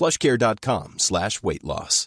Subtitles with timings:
[0.00, 2.06] plushcare.com slash weight loss.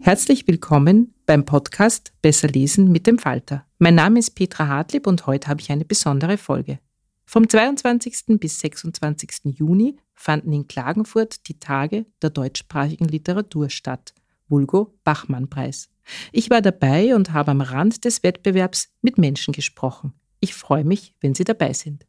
[0.00, 3.64] Herzlich willkommen beim Podcast Besser lesen mit dem Falter.
[3.78, 6.80] Mein Name ist Petra Hartlieb und heute habe ich eine besondere Folge.
[7.30, 8.40] Vom 22.
[8.40, 9.54] bis 26.
[9.54, 14.14] Juni fanden in Klagenfurt die Tage der deutschsprachigen Literatur statt,
[14.48, 15.90] Vulgo Bachmann-Preis.
[16.32, 20.14] Ich war dabei und habe am Rand des Wettbewerbs mit Menschen gesprochen.
[20.40, 22.06] Ich freue mich, wenn Sie dabei sind.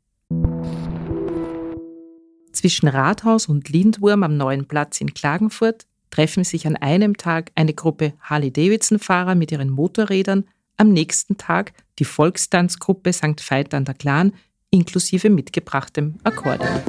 [2.53, 7.73] Zwischen Rathaus und Lindwurm am neuen Platz in Klagenfurt treffen sich an einem Tag eine
[7.73, 10.45] Gruppe Harley-Davidson-Fahrer mit ihren Motorrädern,
[10.77, 13.41] am nächsten Tag die Volkstanzgruppe St.
[13.49, 14.31] Veit an der Glan
[14.71, 16.81] inklusive mitgebrachtem Akkordeon.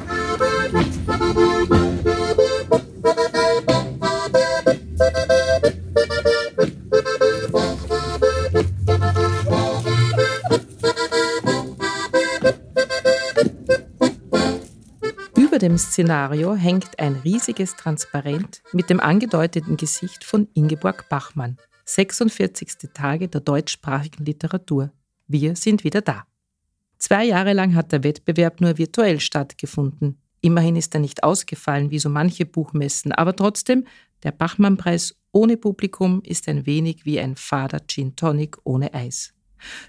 [15.35, 21.57] Über dem Szenario hängt ein riesiges Transparent mit dem angedeuteten Gesicht von Ingeborg Bachmann.
[21.85, 22.89] 46.
[22.93, 24.91] Tage der deutschsprachigen Literatur.
[25.27, 26.25] Wir sind wieder da.
[27.01, 30.19] Zwei Jahre lang hat der Wettbewerb nur virtuell stattgefunden.
[30.39, 33.85] Immerhin ist er nicht ausgefallen wie so manche Buchmessen, aber trotzdem,
[34.21, 39.33] der Bachmann-Preis ohne Publikum ist ein wenig wie ein fader Gin Tonic ohne Eis.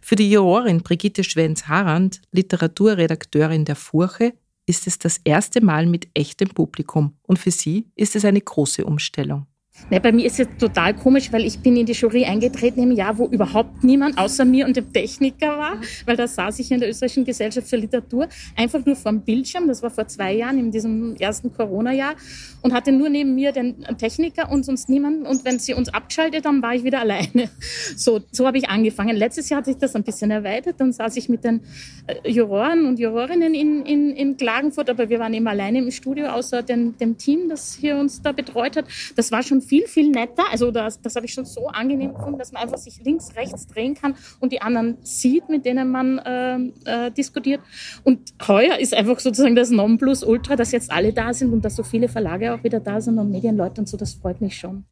[0.01, 4.33] Für die Jurorin Brigitte Schwenz-Harand, Literaturredakteurin der Furche,
[4.65, 8.87] ist es das erste Mal mit echtem Publikum und für sie ist es eine große
[8.87, 9.47] Umstellung.
[9.91, 12.93] Ne, bei mir ist es total komisch, weil ich bin in die Jury eingetreten im
[12.93, 16.81] Jahr, wo überhaupt niemand außer mir und dem Techniker war, weil da saß ich in
[16.81, 20.59] der Österreichischen Gesellschaft für Literatur, einfach nur vor dem Bildschirm, das war vor zwei Jahren,
[20.59, 22.15] in diesem ersten Corona-Jahr,
[22.61, 25.27] und hatte nur neben mir den Techniker und sonst niemanden.
[25.27, 27.51] Und wenn sie uns abgeschaltet haben, war ich wieder alleine.
[27.97, 29.17] So, so habe ich angefangen.
[29.17, 31.61] Letztes Jahr hat sich das ein bisschen erweitert, dann saß ich mit den
[32.07, 36.27] äh, Juroren und Jurorinnen in, in, in Klagenfurt, aber wir waren eben alleine im Studio,
[36.27, 38.85] außer den, dem Team, das hier uns da betreut hat.
[39.17, 40.45] Das war schon viel, viel netter.
[40.51, 43.67] Also das, das habe ich schon so angenehm gefunden, dass man einfach sich links, rechts
[43.67, 47.61] drehen kann und die anderen sieht, mit denen man äh, äh, diskutiert.
[48.05, 51.83] Und heuer ist einfach sozusagen das Nonplusultra, dass jetzt alle da sind und dass so
[51.83, 53.97] viele Verlage auch wieder da sind und Medienleute und so.
[53.97, 54.85] Das freut mich schon.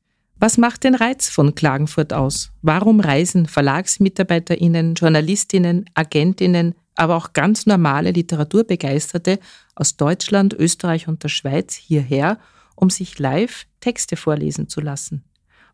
[0.42, 2.50] Was macht den Reiz von Klagenfurt aus?
[2.62, 9.38] Warum reisen VerlagsmitarbeiterInnen, JournalistInnen, AgentInnen, aber auch ganz normale Literaturbegeisterte
[9.74, 12.38] aus Deutschland, Österreich und der Schweiz hierher,
[12.80, 15.22] um sich live Texte vorlesen zu lassen.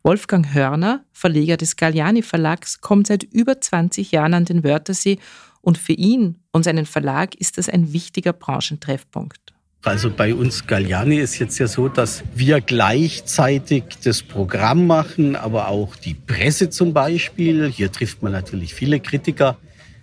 [0.03, 5.19] Wolfgang Hörner, Verleger des Galliani Verlags, kommt seit über 20 Jahren an den Wörthersee
[5.61, 9.55] und für ihn und seinen Verlag ist das ein wichtiger Branchentreffpunkt.
[9.83, 15.69] Also bei uns Galliani ist jetzt ja so, dass wir gleichzeitig das Programm machen, aber
[15.69, 17.71] auch die Presse zum Beispiel.
[17.71, 19.59] Hier trifft man natürlich viele Kritiker.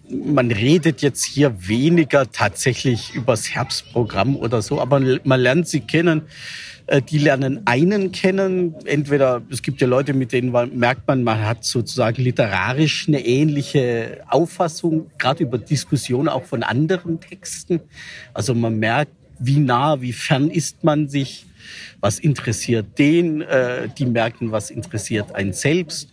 [0.10, 6.24] Man redet jetzt hier weniger tatsächlich übers Herbstprogramm oder so, aber man lernt sie kennen.
[6.86, 8.76] Äh, die lernen einen kennen.
[8.86, 13.26] Entweder es gibt ja Leute, mit denen man, merkt man, man hat sozusagen literarisch eine
[13.26, 17.80] ähnliche Auffassung, gerade über Diskussionen auch von anderen Texten.
[18.34, 21.46] Also man merkt, wie nah, wie fern ist man sich,
[22.02, 26.10] was interessiert den, äh, die merken, was interessiert einen selbst.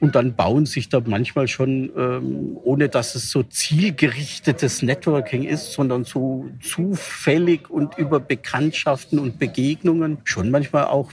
[0.00, 5.72] Und dann bauen sich da manchmal schon, ähm, ohne dass es so zielgerichtetes Networking ist,
[5.72, 11.12] sondern so zufällig und über Bekanntschaften und Begegnungen schon manchmal auch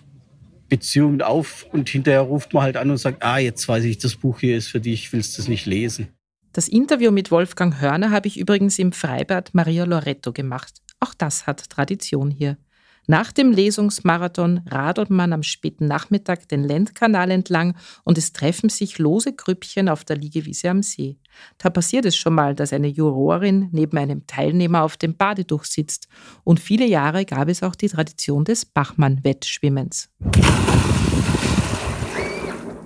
[0.70, 4.16] Beziehungen auf und hinterher ruft man halt an und sagt, ah, jetzt weiß ich, das
[4.16, 6.10] Buch hier ist für dich, willst du es nicht lesen.
[6.54, 10.82] Das Interview mit Wolfgang Hörner habe ich übrigens im Freibad Maria Loretto gemacht.
[11.00, 12.58] Auch das hat Tradition hier.
[13.08, 18.98] Nach dem Lesungsmarathon radelt man am späten Nachmittag den Lendkanal entlang und es treffen sich
[18.98, 21.18] lose Grüppchen auf der Liegewiese am See.
[21.60, 26.08] Da passiert es schon mal, dass eine Jurorin neben einem Teilnehmer auf dem Badetuch sitzt.
[26.44, 30.10] Und viele Jahre gab es auch die Tradition des Bachmann-Wettschwimmens.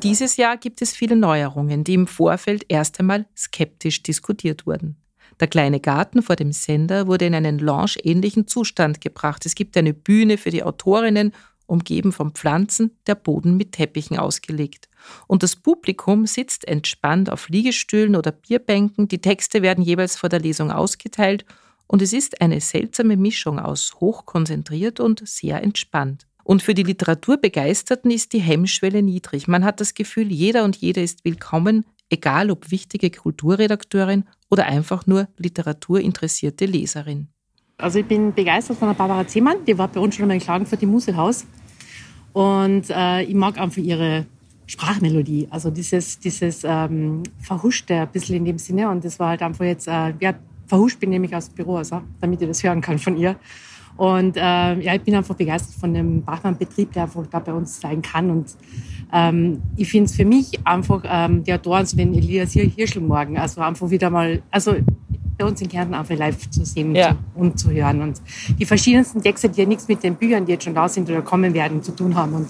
[0.04, 4.98] Dieses Jahr gibt es viele Neuerungen, die im Vorfeld erst einmal skeptisch diskutiert wurden.
[5.40, 9.46] Der kleine Garten vor dem Sender wurde in einen lounge-ähnlichen Zustand gebracht.
[9.46, 11.34] Es gibt eine Bühne für die Autorinnen,
[11.66, 14.90] umgeben von Pflanzen, der Boden mit Teppichen ausgelegt.
[15.28, 19.08] Und das Publikum sitzt entspannt auf Liegestühlen oder Bierbänken.
[19.08, 21.46] Die Texte werden jeweils vor der Lesung ausgeteilt
[21.88, 26.28] und es ist eine seltsame Mischung aus hochkonzentriert und sehr entspannt.
[26.44, 29.48] Und für die Literaturbegeisterten ist die Hemmschwelle niedrig.
[29.48, 35.08] Man hat das Gefühl, jeder und jede ist willkommen, egal ob wichtige Kulturredakteurin oder einfach
[35.08, 37.28] nur literaturinteressierte Leserin.
[37.78, 40.44] Also ich bin begeistert von der Barbara Zehmann, die war bei uns schon einmal in
[40.44, 41.46] Klagenfurt im Musehaus.
[42.34, 44.26] Und äh, ich mag einfach ihre
[44.68, 48.90] Sprachmelodie, also dieses, dieses ähm, Verhuschte ein bisschen in dem Sinne.
[48.90, 50.36] Und das war halt einfach jetzt, äh, ja,
[50.68, 53.36] verhuscht bin nämlich aus dem Büro, also, damit ich das hören kann von ihr.
[53.98, 57.82] Und äh, ja, ich bin einfach begeistert von dem Bachmann-Betrieb, der einfach da bei uns
[57.82, 58.30] sein kann.
[58.30, 58.56] Und
[59.12, 63.90] ähm, ich finde es für mich einfach ähm, die Autoren, den Elias Hirschelmorgen, also einfach
[63.90, 64.76] wieder mal, also
[65.38, 67.16] bei uns in Kärnten einfach live zu sehen ja.
[67.34, 68.02] und zu hören.
[68.02, 68.22] Und
[68.60, 71.22] die verschiedensten Texte, die ja nichts mit den Büchern, die jetzt schon da sind oder
[71.22, 72.34] kommen werden, zu tun haben.
[72.34, 72.48] Und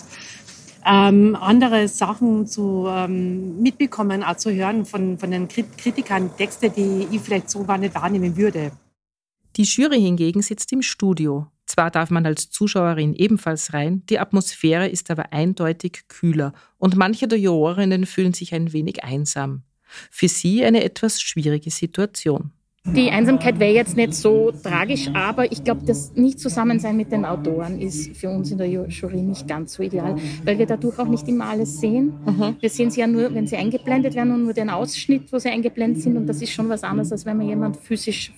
[0.86, 7.08] ähm, andere Sachen zu ähm, mitbekommen, auch zu hören von, von den Kritikern, Texte, die
[7.12, 8.72] ich vielleicht so gar nicht wahrnehmen würde.
[9.56, 11.48] Die Jury hingegen sitzt im Studio.
[11.70, 17.28] Zwar darf man als Zuschauerin ebenfalls rein, die Atmosphäre ist aber eindeutig kühler und manche
[17.28, 19.62] der Jurorinnen fühlen sich ein wenig einsam.
[20.10, 22.50] Für sie eine etwas schwierige Situation.
[22.96, 27.80] Die Einsamkeit wäre jetzt nicht so tragisch, aber ich glaube, das Nicht-Zusammensein mit den Autoren
[27.80, 31.28] ist für uns in der Jury nicht ganz so ideal, weil wir dadurch auch nicht
[31.28, 32.14] immer alles sehen.
[32.26, 32.56] Mhm.
[32.60, 35.50] Wir sehen sie ja nur, wenn sie eingeblendet werden und nur den Ausschnitt, wo sie
[35.50, 38.34] eingeblendet sind und das ist schon was anderes, als wenn man jemand physisch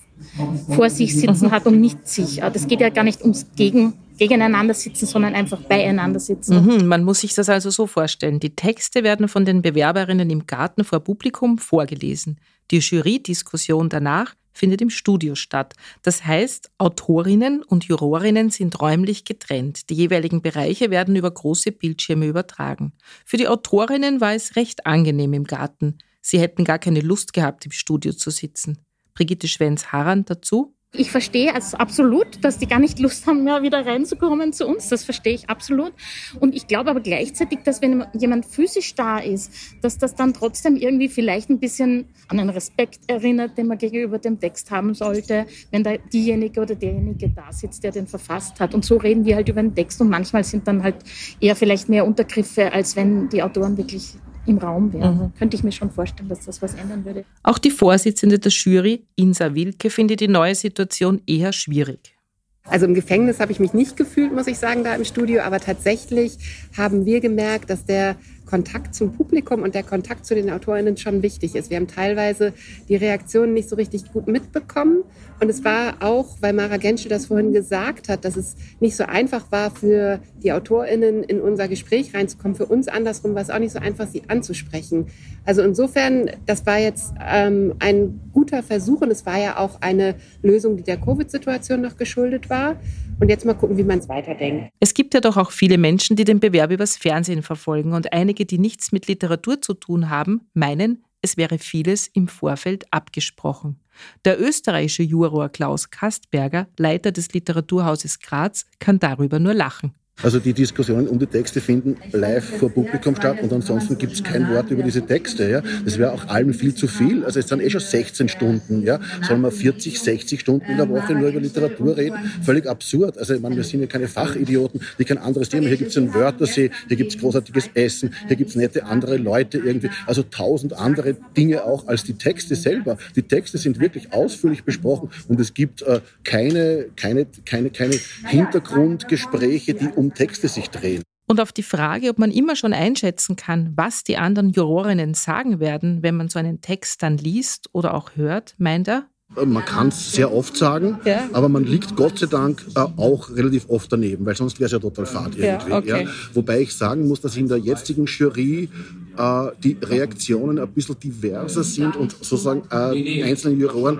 [0.69, 1.51] vor sich sitzen mhm.
[1.51, 2.41] hat und nicht sich.
[2.41, 6.63] Das geht ja gar nicht ums Gegen, gegeneinander sitzen, sondern einfach beieinander sitzen.
[6.63, 8.39] Mhm, man muss sich das also so vorstellen.
[8.39, 12.39] Die Texte werden von den Bewerberinnen im Garten vor Publikum vorgelesen.
[12.69, 15.73] Die Jury-Diskussion danach findet im Studio statt.
[16.01, 19.89] Das heißt, Autorinnen und Jurorinnen sind räumlich getrennt.
[19.89, 22.93] Die jeweiligen Bereiche werden über große Bildschirme übertragen.
[23.25, 25.97] Für die Autorinnen war es recht angenehm im Garten.
[26.21, 28.79] Sie hätten gar keine Lust gehabt, im Studio zu sitzen.
[29.13, 30.75] Brigitte Schwenz-Harran dazu.
[30.93, 34.89] Ich verstehe also absolut, dass die gar nicht Lust haben, mehr wieder reinzukommen zu uns.
[34.89, 35.93] Das verstehe ich absolut.
[36.41, 40.75] Und ich glaube aber gleichzeitig, dass wenn jemand physisch da ist, dass das dann trotzdem
[40.75, 45.45] irgendwie vielleicht ein bisschen an einen Respekt erinnert, den man gegenüber dem Text haben sollte,
[45.71, 48.73] wenn da diejenige oder derjenige da sitzt, der den verfasst hat.
[48.73, 50.97] Und so reden wir halt über den Text und manchmal sind dann halt
[51.39, 54.15] eher vielleicht mehr Untergriffe, als wenn die Autoren wirklich
[54.45, 55.11] im Raum wäre.
[55.11, 55.33] Mhm.
[55.37, 57.25] Könnte ich mir schon vorstellen, dass das was ändern würde.
[57.43, 62.15] Auch die Vorsitzende der Jury, Insa Wilke, findet die neue Situation eher schwierig.
[62.63, 65.41] Also im Gefängnis habe ich mich nicht gefühlt, muss ich sagen, da im Studio.
[65.41, 66.37] Aber tatsächlich
[66.77, 68.15] haben wir gemerkt, dass der
[68.51, 71.69] Kontakt zum Publikum und der Kontakt zu den AutorInnen schon wichtig ist.
[71.69, 72.51] Wir haben teilweise
[72.89, 75.05] die Reaktionen nicht so richtig gut mitbekommen.
[75.39, 79.05] Und es war auch, weil Mara Genschel das vorhin gesagt hat, dass es nicht so
[79.05, 82.55] einfach war für die AutorInnen in unser Gespräch reinzukommen.
[82.55, 85.07] Für uns andersrum war es auch nicht so einfach, sie anzusprechen.
[85.45, 90.15] Also insofern, das war jetzt ähm, ein guter Versuch und es war ja auch eine
[90.43, 92.75] Lösung, die der Covid-Situation noch geschuldet war.
[93.21, 94.73] Und jetzt mal gucken, wie man es weiterdenkt.
[94.79, 97.93] Es gibt ja doch auch viele Menschen, die den Bewerb übers Fernsehen verfolgen.
[97.93, 102.91] Und einige, die nichts mit Literatur zu tun haben, meinen, es wäre vieles im Vorfeld
[102.91, 103.79] abgesprochen.
[104.25, 109.93] Der österreichische Juror Klaus Kastberger, Leiter des Literaturhauses Graz, kann darüber nur lachen.
[110.23, 114.23] Also die Diskussionen um die Texte finden live vor Publikum statt und ansonsten gibt es
[114.23, 115.49] kein Wort über diese Texte.
[115.49, 115.61] Ja.
[115.83, 117.25] Das wäre auch allem viel zu viel.
[117.25, 118.83] Also es sind eh schon 16 Stunden.
[118.83, 118.99] Ja.
[119.27, 122.17] Sollen wir 40, 60 Stunden in der Woche nur über Literatur reden?
[122.43, 123.17] Völlig absurd.
[123.17, 125.67] Also ich meine, wir sind ja keine Fachidioten, die kein anderes Thema.
[125.67, 129.17] Hier gibt es einen Wörtersee, hier gibt es großartiges Essen, hier gibt es nette andere
[129.17, 129.89] Leute irgendwie.
[130.05, 132.97] Also tausend andere Dinge auch als die Texte selber.
[133.15, 137.95] Die Texte sind wirklich ausführlich besprochen und es gibt äh, keine, keine, keine, keine
[138.27, 141.03] Hintergrundgespräche, die um Texte sich drehen.
[141.27, 145.59] Und auf die Frage, ob man immer schon einschätzen kann, was die anderen Jurorinnen sagen
[145.59, 149.07] werden, wenn man so einen Text dann liest oder auch hört, meint er,
[149.45, 151.29] man kann es sehr oft sagen, ja.
[151.31, 154.73] aber man liegt Gott sei Dank äh, auch relativ oft daneben, weil sonst wäre es
[154.73, 155.71] ja total fad irgendwie.
[155.71, 156.03] Ja, okay.
[156.03, 156.09] ja.
[156.33, 158.69] Wobei ich sagen muss, dass in der jetzigen Jury
[159.17, 163.99] äh, die Reaktionen ein bisschen diverser sind und sozusagen äh, einzelne Juroren,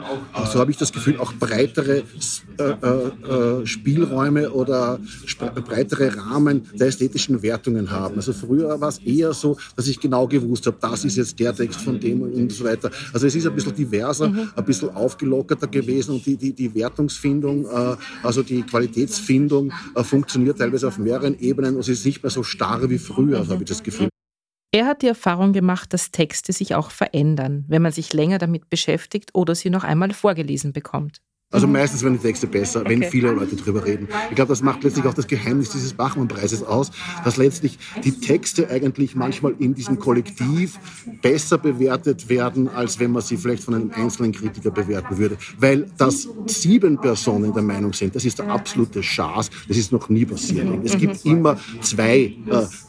[0.52, 2.04] so habe ich das Gefühl, auch breitere
[2.58, 5.00] äh, äh, Spielräume oder
[5.66, 8.16] breitere Rahmen der ästhetischen Wertungen haben.
[8.16, 11.56] Also früher war es eher so, dass ich genau gewusst habe, das ist jetzt der
[11.56, 12.92] Text von dem und so weiter.
[13.14, 14.50] Also es ist ein bisschen diverser, mhm.
[14.56, 19.72] ein bisschen aufgelockerter gewesen und die, die, die Wertungsfindung, äh, also die Qualitätsfindung
[20.04, 23.52] funktioniert teilweise auf mehreren Ebenen und es ist nicht mehr so starr wie früher, so
[23.52, 24.10] habe ich das Gefühl.
[24.74, 28.70] Er hat die Erfahrung gemacht, dass Texte sich auch verändern, wenn man sich länger damit
[28.70, 31.22] beschäftigt oder sie noch einmal vorgelesen bekommt.
[31.52, 31.74] Also mhm.
[31.74, 32.90] meistens werden die Texte besser, okay.
[32.90, 34.08] wenn viele Leute drüber reden.
[34.30, 36.92] Ich glaube, das macht letztlich auch das Geheimnis dieses Bachmann-Preises aus,
[37.26, 40.80] dass letztlich die Texte eigentlich manchmal in diesem Kollektiv
[41.22, 45.38] besser bewertet werden, als wenn man sie vielleicht von einem einzelnen Kritiker bewerten würde.
[45.60, 50.08] Weil dass sieben Personen der Meinung sind, das ist der absolute Schaß, das ist noch
[50.08, 50.68] nie passiert.
[50.84, 52.34] Es gibt immer zwei, äh,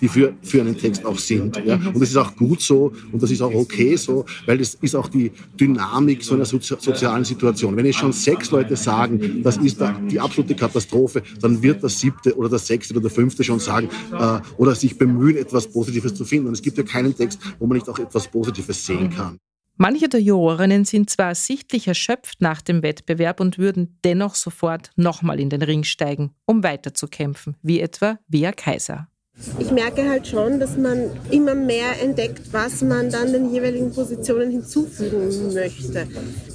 [0.00, 1.60] die für, für einen Text auch sind.
[1.64, 1.74] Ja?
[1.74, 4.94] Und das ist auch gut so und das ist auch okay so, weil das ist
[4.94, 7.76] auch die Dynamik so einer sozialen Situation.
[7.76, 12.36] Wenn es schon sechs Leute sagen, das ist die absolute Katastrophe, dann wird der siebte
[12.36, 16.24] oder der sechste oder der fünfte schon sagen äh, oder sich bemühen, etwas Positives zu
[16.24, 16.48] finden.
[16.48, 19.38] Und es gibt ja keinen Text, wo man nicht auch etwas Positives sehen kann.
[19.76, 25.40] Manche der Jurorinnen sind zwar sichtlich erschöpft nach dem Wettbewerb und würden dennoch sofort nochmal
[25.40, 29.08] in den Ring steigen, um weiterzukämpfen, wie etwa Bea Kaiser.
[29.58, 34.50] Ich merke halt schon, dass man immer mehr entdeckt, was man dann den jeweiligen Positionen
[34.50, 36.06] hinzufügen möchte.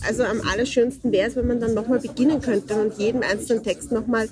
[0.07, 3.91] Also am allerschönsten wäre es, wenn man dann nochmal beginnen könnte und jedem einzelnen Text
[3.91, 4.29] nochmal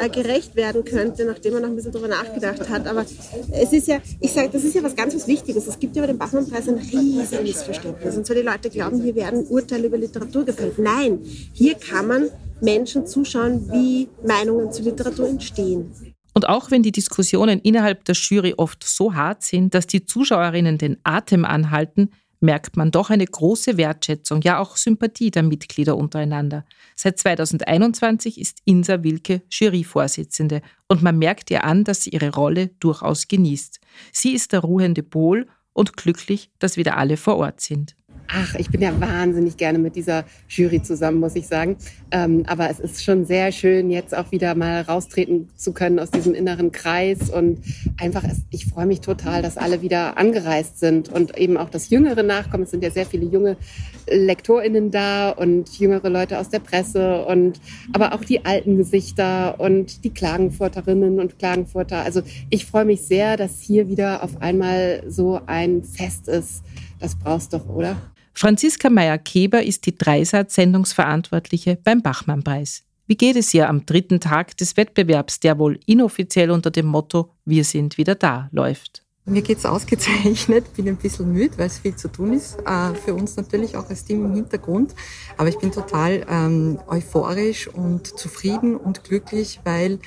[0.00, 2.86] äh, gerecht werden könnte, nachdem man noch ein bisschen darüber nachgedacht hat.
[2.86, 3.04] Aber
[3.52, 5.66] es ist ja, ich sage, das ist ja was ganz was Wichtiges.
[5.66, 8.16] Es gibt ja bei dem Bachmann-Preis ein riesiges Missverständnis.
[8.16, 10.78] Und zwar die Leute glauben, hier werden Urteile über Literatur gefällt.
[10.78, 11.20] Nein,
[11.52, 16.15] hier kann man Menschen zuschauen, wie Meinungen zur Literatur entstehen.
[16.36, 20.76] Und auch wenn die Diskussionen innerhalb der Jury oft so hart sind, dass die Zuschauerinnen
[20.76, 26.66] den Atem anhalten, merkt man doch eine große Wertschätzung, ja auch Sympathie der Mitglieder untereinander.
[26.94, 32.68] Seit 2021 ist Insa Wilke Juryvorsitzende und man merkt ihr an, dass sie ihre Rolle
[32.80, 33.80] durchaus genießt.
[34.12, 37.96] Sie ist der ruhende Pol und glücklich, dass wieder alle vor Ort sind.
[38.28, 41.76] Ach, ich bin ja wahnsinnig gerne mit dieser Jury zusammen, muss ich sagen.
[42.10, 46.10] Ähm, aber es ist schon sehr schön, jetzt auch wieder mal raustreten zu können aus
[46.10, 47.30] diesem inneren Kreis.
[47.30, 47.60] Und
[48.00, 52.22] einfach, ich freue mich total, dass alle wieder angereist sind und eben auch das Jüngere
[52.22, 52.64] nachkommen.
[52.64, 53.56] Es sind ja sehr viele junge
[54.08, 57.60] LektorInnen da und jüngere Leute aus der Presse und
[57.92, 62.02] aber auch die alten Gesichter und die Klagenfurterinnen und Klagenfurter.
[62.02, 66.62] Also ich freue mich sehr, dass hier wieder auf einmal so ein Fest ist.
[66.98, 67.96] Das brauchst doch, oder?
[68.38, 72.82] Franziska Meyer-Keber ist die Dreisat-Sendungsverantwortliche beim Bachmann-Preis.
[73.06, 77.30] Wie geht es ihr am dritten Tag des Wettbewerbs, der wohl inoffiziell unter dem Motto
[77.46, 79.06] Wir sind wieder da läuft?
[79.24, 82.58] Mir geht es ausgezeichnet, bin ein bisschen müde, weil es viel zu tun ist.
[82.66, 84.94] Äh, für uns natürlich auch als Team im Hintergrund.
[85.38, 89.98] Aber ich bin total ähm, euphorisch und zufrieden und glücklich, weil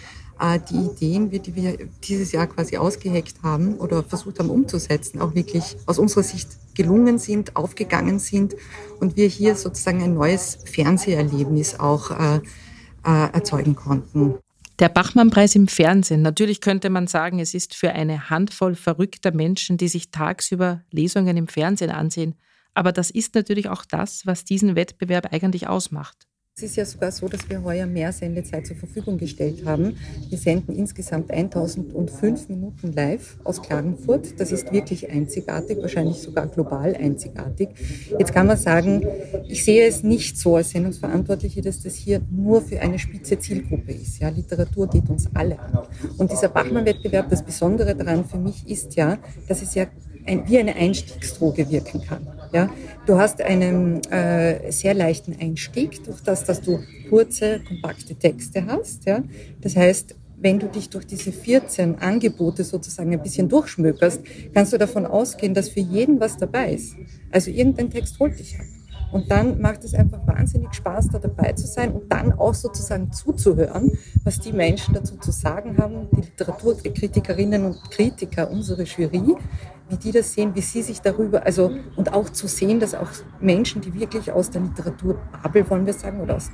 [0.41, 5.75] die Ideen, die wir dieses Jahr quasi ausgeheckt haben oder versucht haben umzusetzen, auch wirklich
[5.85, 8.55] aus unserer Sicht gelungen sind, aufgegangen sind
[9.01, 12.37] und wir hier sozusagen ein neues Fernseherlebnis auch äh,
[13.05, 14.35] äh, erzeugen konnten.
[14.79, 16.21] Der Bachmann-Preis im Fernsehen.
[16.21, 21.35] Natürlich könnte man sagen, es ist für eine Handvoll verrückter Menschen, die sich tagsüber Lesungen
[21.35, 22.35] im Fernsehen ansehen.
[22.73, 26.28] Aber das ist natürlich auch das, was diesen Wettbewerb eigentlich ausmacht.
[26.59, 29.95] Es ist ja sogar so, dass wir heuer mehr Sendezeit zur Verfügung gestellt haben.
[30.27, 34.37] Wir senden insgesamt 1005 Minuten live aus Klagenfurt.
[34.41, 37.69] Das ist wirklich einzigartig, wahrscheinlich sogar global einzigartig.
[38.19, 39.07] Jetzt kann man sagen,
[39.47, 43.93] ich sehe es nicht so als Sendungsverantwortliche, dass das hier nur für eine spitze Zielgruppe
[43.93, 44.19] ist.
[44.19, 45.79] Ja, Literatur geht uns alle an.
[46.17, 49.85] Und dieser Bachmann-Wettbewerb, das Besondere daran für mich ist ja, dass es ja
[50.25, 52.27] ein, wie eine Einstiegsdroge wirken kann.
[52.51, 52.69] Ja?
[53.05, 56.79] Du hast einen äh, sehr leichten Einstieg durch das, dass du
[57.09, 59.05] kurze, kompakte Texte hast.
[59.05, 59.23] Ja?
[59.61, 64.21] Das heißt, wenn du dich durch diese 14 Angebote sozusagen ein bisschen durchschmökerst,
[64.53, 66.95] kannst du davon ausgehen, dass für jeden was dabei ist.
[67.31, 68.65] Also irgendein Text holt dich ab.
[69.11, 73.11] Und dann macht es einfach wahnsinnig Spaß, da dabei zu sein und dann auch sozusagen
[73.11, 79.35] zuzuhören, was die Menschen dazu zu sagen haben, die Literaturkritikerinnen und Kritiker, unsere Jury,
[79.89, 83.09] wie die das sehen, wie sie sich darüber, also und auch zu sehen, dass auch
[83.39, 86.51] Menschen, die wirklich aus der Literaturbubble, wollen wir sagen, oder aus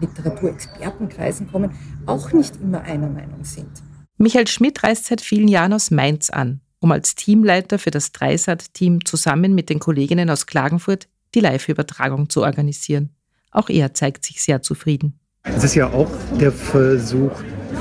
[0.00, 1.72] Literaturexpertenkreisen kommen,
[2.06, 3.82] auch nicht immer einer Meinung sind.
[4.16, 9.04] Michael Schmidt reist seit vielen Jahren aus Mainz an, um als Teamleiter für das Dreisat-Team
[9.04, 13.10] zusammen mit den Kolleginnen aus Klagenfurt die Live-Übertragung zu organisieren.
[13.50, 15.18] Auch er zeigt sich sehr zufrieden.
[15.44, 17.32] Es ist ja auch der Versuch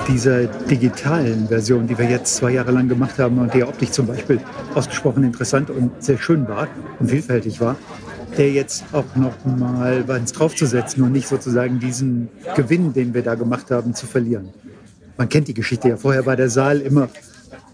[0.08, 4.08] dieser digitalen Version, die wir jetzt zwei Jahre lang gemacht haben und die optisch zum
[4.08, 4.39] Beispiel
[4.74, 6.68] ausgesprochen interessant und sehr schön war
[7.00, 7.75] und vielfältig war,
[8.38, 13.36] der jetzt auch noch mal was draufzusetzen und nicht sozusagen diesen Gewinn, den wir da
[13.36, 14.50] gemacht haben, zu verlieren.
[15.18, 15.98] Man kennt die Geschichte ja.
[15.98, 17.10] Vorher war der Saal immer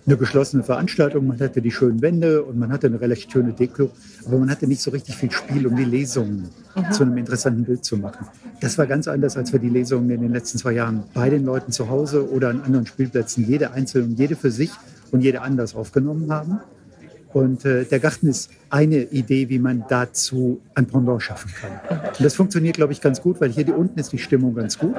[0.06, 1.28] eine geschlossene Veranstaltung.
[1.28, 3.90] Man hatte die schönen Wände und man hatte eine relativ schöne Deko,
[4.26, 6.92] aber man hatte nicht so richtig viel Spiel, um die Lesungen mhm.
[6.92, 8.28] zu einem interessanten Bild zu machen.
[8.60, 11.46] Das war ganz anders, als wir die Lesungen in den letzten zwei Jahren bei den
[11.46, 14.72] Leuten zu Hause oder an anderen Spielplätzen, jede einzeln und jede für sich
[15.12, 16.60] und jede anders aufgenommen haben.
[17.34, 21.72] Und äh, der Garten ist eine Idee, wie man dazu ein Pendant schaffen kann.
[22.08, 24.94] Und das funktioniert, glaube ich, ganz gut, weil hier unten ist die Stimmung ganz gut.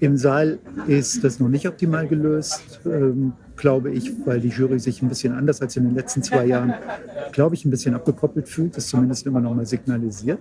[0.00, 5.02] Im Saal ist das noch nicht optimal gelöst, ähm, glaube ich, weil die Jury sich
[5.02, 6.74] ein bisschen anders als in den letzten zwei Jahren,
[7.32, 10.40] glaube ich, ein bisschen abgekoppelt fühlt, das zumindest immer noch mal signalisiert.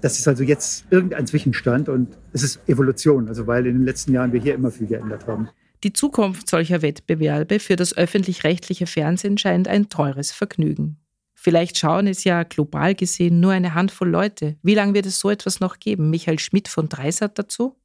[0.00, 4.12] Das ist also jetzt irgendein Zwischenstand und es ist Evolution, also weil in den letzten
[4.12, 5.48] Jahren wir hier immer viel geändert haben.
[5.82, 10.98] Die Zukunft solcher Wettbewerbe für das öffentlich-rechtliche Fernsehen scheint ein teures Vergnügen.
[11.34, 14.56] Vielleicht schauen es ja global gesehen nur eine Handvoll Leute.
[14.62, 16.10] Wie lange wird es so etwas noch geben?
[16.10, 17.76] Michael Schmidt von Dreisat dazu?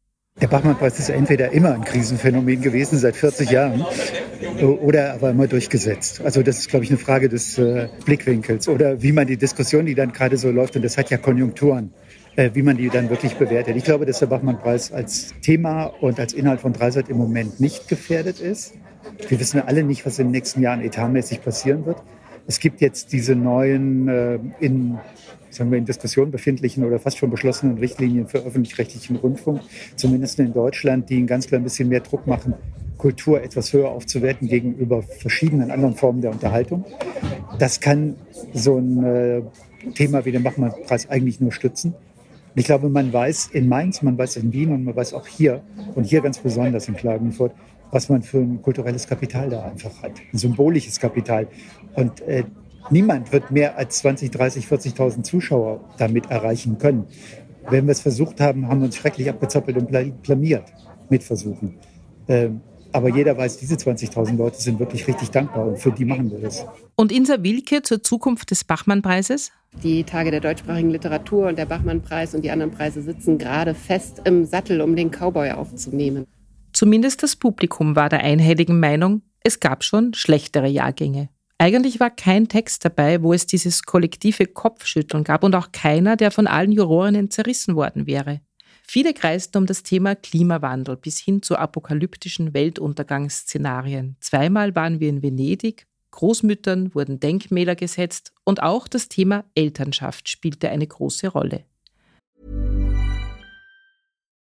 [0.41, 3.86] Der Bachmann-Preis ist entweder immer ein Krisenphänomen gewesen, seit 40 Jahren,
[4.62, 6.22] oder aber immer durchgesetzt.
[6.22, 9.86] Also das ist, glaube ich, eine Frage des äh, Blickwinkels oder wie man die Diskussion,
[9.86, 11.91] die dann gerade so läuft, und das hat ja Konjunkturen,
[12.38, 13.75] äh, wie man die dann wirklich bewertet.
[13.75, 17.89] Ich glaube, dass der Bachmann-Preis als Thema und als Inhalt von Dreisat im Moment nicht
[17.89, 18.75] gefährdet ist.
[19.27, 22.01] Wir wissen alle nicht, was in den nächsten Jahren etatmäßig passieren wird.
[22.48, 24.98] Es gibt jetzt diese neuen äh, in,
[25.50, 29.62] sagen wir, in Diskussion befindlichen oder fast schon beschlossenen Richtlinien für öffentlich-rechtlichen Rundfunk,
[29.96, 32.53] zumindest in Deutschland, die ein ganz klein bisschen mehr Druck machen,
[32.98, 36.86] Kultur etwas höher aufzuwerten gegenüber verschiedenen anderen Formen der Unterhaltung.
[37.58, 38.15] Das kann
[38.53, 39.41] so ein äh,
[39.96, 41.96] Thema wie den Bachmann-Preis eigentlich nur stützen.
[42.56, 45.62] Ich glaube, man weiß in Mainz, man weiß in Wien und man weiß auch hier
[45.96, 47.53] und hier ganz besonders in Klagenfurt,
[47.91, 50.12] was man für ein kulturelles Kapital da einfach hat.
[50.34, 51.47] Ein symbolisches Kapital.
[51.95, 52.43] Und äh,
[52.89, 57.08] niemand wird mehr als 20, 30, 40.000 Zuschauer damit erreichen können.
[57.70, 60.63] Wenn wir es versucht haben, haben wir uns schrecklich abgezappelt und blamiert
[61.10, 61.76] mit Versuchen.
[62.28, 62.62] Ähm,
[62.92, 66.39] aber jeder weiß, diese 20.000 Leute sind wirklich richtig dankbar und für die machen wir
[66.39, 66.65] das.
[66.96, 69.52] Und Insa Wilke zur Zukunft des Bachmann-Preises?
[69.84, 74.22] Die Tage der deutschsprachigen Literatur und der Bachmann-Preis und die anderen Preise sitzen gerade fest
[74.26, 76.26] im Sattel, um den Cowboy aufzunehmen.
[76.74, 81.30] Zumindest das Publikum war der einhelligen Meinung, es gab schon schlechtere Jahrgänge.
[81.62, 86.32] Eigentlich war kein Text dabei, wo es dieses kollektive Kopfschütteln gab und auch keiner, der
[86.32, 88.39] von allen Jurorinnen zerrissen worden wäre.
[88.88, 94.15] Viele kreisten um das Thema Klimawandel bis hin zu apokalyptischen Weltuntergangsszenarien.
[94.22, 100.69] Zweimal waren wir in Venedig, Großmüttern wurden Denkmäler gesetzt und auch das Thema Elternschaft spielte
[100.69, 101.65] eine große Rolle.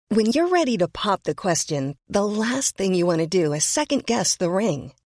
[0.10, 3.72] When you're ready to pop the question, the last thing you want to do is
[3.72, 4.92] second guess the ring.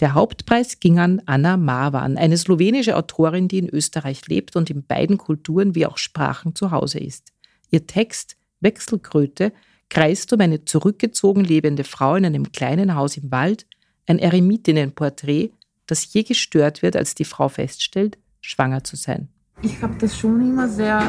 [0.00, 4.82] Der Hauptpreis ging an Anna Marwan, eine slowenische Autorin, die in Österreich lebt und in
[4.82, 7.32] beiden Kulturen wie auch Sprachen zu Hause ist.
[7.70, 9.52] Ihr Text Wechselkröte
[9.90, 13.66] kreist um eine zurückgezogen lebende Frau in einem kleinen Haus im Wald,
[14.06, 15.50] ein Eremitinnenporträt,
[15.86, 19.28] das je gestört wird, als die Frau feststellt, schwanger zu sein.
[19.60, 21.02] Ich habe das schon immer sehr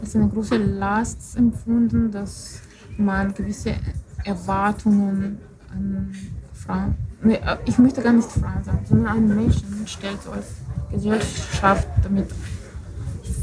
[0.00, 2.62] als eine große Last empfunden, dass
[2.96, 3.74] man gewisse
[4.24, 5.38] Erwartungen
[5.70, 6.14] an
[6.54, 6.96] Frauen,
[7.64, 10.46] ich möchte gar nicht Frauen sagen, sondern an Menschen stellt so als
[10.90, 12.28] Gesellschaft damit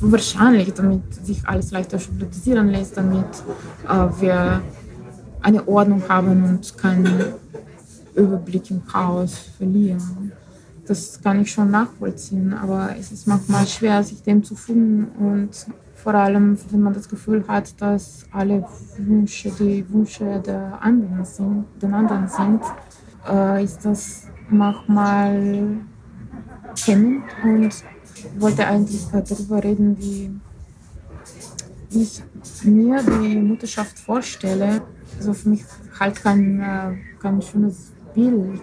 [0.02, 3.26] wahrscheinlich, damit sich alles leichter schubladisieren lässt, damit
[3.88, 4.62] äh, wir
[5.42, 7.34] eine Ordnung haben und keinen
[8.16, 10.32] Überblick im Chaos verlieren.
[10.86, 15.68] das kann ich schon nachvollziehen, aber es ist manchmal schwer, sich dem zu fügen und
[15.94, 18.66] vor allem, wenn man das Gefühl hat, dass alle
[18.98, 22.62] Wünsche die Wünsche der anderen sind, den anderen sind,
[23.30, 25.78] äh, ist das manchmal
[26.86, 27.70] hemmend und
[28.40, 30.32] wollte eigentlich darüber reden, wie
[31.92, 32.22] ich
[32.64, 34.82] mir die Mutterschaft vorstelle.
[35.18, 35.64] Also für mich
[36.00, 38.62] halt kein, äh, kein schönes Bild.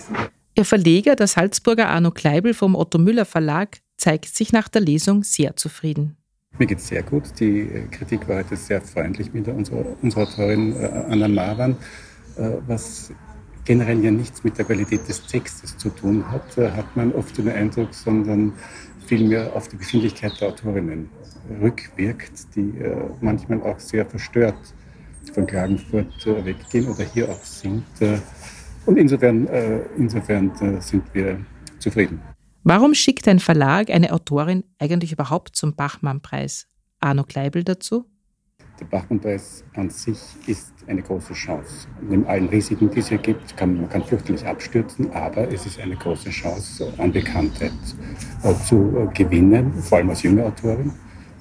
[0.54, 5.22] Ihr Verleger, der Salzburger Arno Kleibel vom Otto Müller Verlag, zeigt sich nach der Lesung
[5.22, 6.16] sehr zufrieden.
[6.58, 7.24] Mir geht es sehr gut.
[7.38, 11.76] Die äh, Kritik war heute sehr freundlich mit unserer, unserer Autorin äh, Anna Marwan,
[12.66, 13.12] was
[13.66, 17.48] generell ja nichts mit der Qualität des Textes zu tun hat, hat man oft den
[17.48, 18.54] Eindruck, sondern
[19.06, 21.10] vielmehr auf die Befindlichkeit der Autorinnen
[21.60, 22.72] rückwirkt, die
[23.20, 24.74] manchmal auch sehr verstört
[25.34, 27.84] von Klagenfurt weggehen oder hier auch sind.
[28.86, 29.46] Und insofern,
[29.98, 31.44] insofern sind wir
[31.78, 32.20] zufrieden.
[32.62, 36.66] Warum schickt ein Verlag eine Autorin eigentlich überhaupt zum Bachmann-Preis?
[37.00, 38.06] Arno Kleibel dazu?
[38.78, 41.88] Der Bachmann-Preis an sich ist eine große Chance.
[42.02, 45.80] Neben allen Risiken, die es hier gibt, kann man kann fürchterlich abstürzen, aber es ist
[45.80, 47.72] eine große Chance, an Bekanntheit
[48.42, 50.92] äh, zu äh, gewinnen, vor allem als junge Autorin,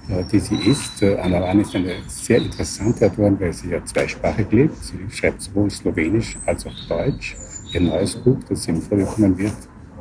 [0.07, 1.03] äh, die sie ist.
[1.03, 4.77] Anna Rahn ist eine sehr interessante Autorin, weil sie ja zweisprachig lebt.
[4.77, 7.35] Sie schreibt sowohl Slowenisch als auch Deutsch.
[7.73, 9.57] Ihr neues Buch, das im Frühjahr kommen wird,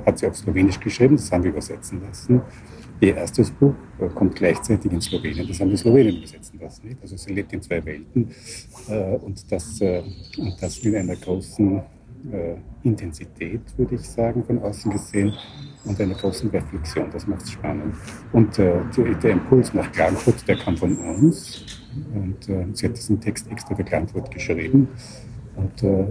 [0.06, 2.42] hat sie auf Slowenisch geschrieben, das haben wir übersetzen lassen.
[3.00, 6.96] Ihr erstes Buch äh, kommt gleichzeitig in Slowenien, das haben wir Slowenien übersetzen lassen.
[7.02, 8.30] Also sie lebt in zwei Welten
[8.88, 10.02] äh, und das, äh,
[10.38, 11.82] und das mit einer großen
[12.82, 15.34] Intensität, würde ich sagen, von außen gesehen
[15.84, 17.10] und einer großen Reflexion.
[17.12, 17.94] Das macht es spannend.
[18.32, 18.80] Und äh,
[19.22, 21.82] der Impuls nach Klagenfurt, der kam von uns.
[22.14, 24.88] Und äh, sie hat diesen Text extra für Klagenfurt geschrieben
[25.56, 26.06] und äh,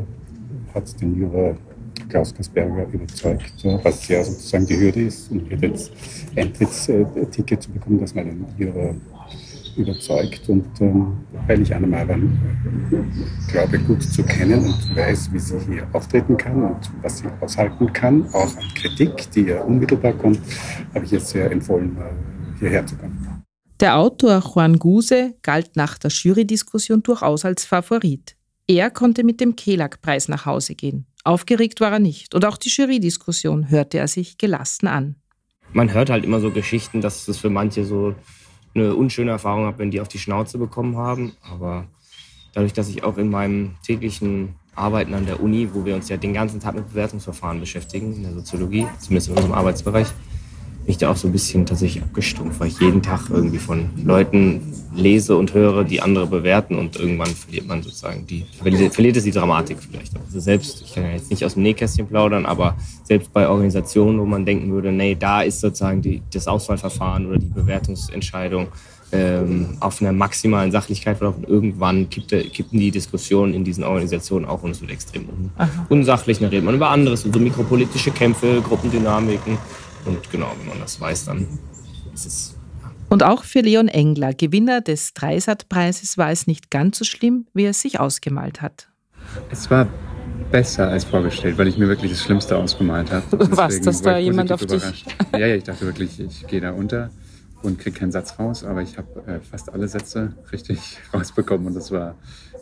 [0.74, 1.56] hat den Jura
[2.14, 5.92] Klaus Kasperger überzeugt, was ja sozusagen die Hürde ist, um hier jetzt
[6.36, 8.94] Eintrittsticket zu bekommen, dass man den Ihrer
[9.76, 10.48] überzeugt.
[10.48, 12.38] Und ähm, weil ich Anna Marwan
[13.48, 17.92] glaube, gut zu kennen und weiß, wie sie hier auftreten kann und was sie aushalten
[17.92, 20.40] kann, auch an Kritik, die ja unmittelbar kommt,
[20.94, 23.44] habe ich jetzt sehr empfohlen, äh, hierher zu kommen.
[23.80, 28.36] Der Autor Juan Guse galt nach der Jury-Diskussion durchaus als Favorit.
[28.68, 31.08] Er konnte mit dem Kelag-Preis nach Hause gehen.
[31.24, 32.36] Aufgeregt war er nicht.
[32.36, 35.16] Und auch die Jury-Diskussion hörte er sich gelassen an.
[35.72, 38.16] Man hört halt immer so Geschichten, dass es für manche so
[38.76, 41.34] eine unschöne Erfahrung hat, wenn die auf die Schnauze bekommen haben.
[41.42, 41.88] Aber
[42.54, 46.18] dadurch, dass ich auch in meinem täglichen Arbeiten an der Uni, wo wir uns ja
[46.18, 50.08] den ganzen Tag mit Bewertungsverfahren beschäftigen, in der Soziologie, zumindest in unserem Arbeitsbereich,
[50.86, 53.90] bin ich da auch so ein bisschen tatsächlich abgestumpft, weil ich jeden Tag irgendwie von
[54.04, 58.46] Leuten lese und höre, die andere bewerten und irgendwann verliert man sozusagen die,
[58.92, 60.12] verliert es die Dramatik vielleicht.
[60.16, 64.20] Also selbst, ich kann ja jetzt nicht aus dem Nähkästchen plaudern, aber selbst bei Organisationen,
[64.20, 68.68] wo man denken würde, nee, da ist sozusagen die, das Auswahlverfahren oder die Bewertungsentscheidung
[69.14, 71.46] ähm, auf einer maximalen Sachlichkeit verlaufen.
[71.46, 75.52] Irgendwann kippte, kippen die Diskussionen in diesen Organisationen auch und es wird extrem un
[75.90, 76.40] unsachlich.
[76.40, 79.58] Dann redet man über anderes, so mikropolitische Kämpfe, Gruppendynamiken.
[80.06, 81.48] Und genau, wenn man das weiß, dann
[82.14, 82.56] ist es.
[83.10, 87.66] Und auch für Leon Engler, Gewinner des Dreisat-Preises, war es nicht ganz so schlimm, wie
[87.66, 88.90] er es sich ausgemalt hat.
[89.52, 89.88] Es war
[90.52, 93.26] besser als vorgestellt, weil ich mir wirklich das Schlimmste ausgemalt habe.
[93.56, 95.06] Was, dass da jemand auf dich...
[95.34, 97.10] ja, ja, ich dachte wirklich, ich gehe da unter
[97.64, 101.74] und kriege keinen Satz raus, aber ich habe äh, fast alle Sätze richtig rausbekommen und
[101.74, 102.16] das war,